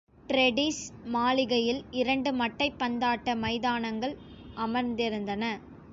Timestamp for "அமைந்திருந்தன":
4.57-5.43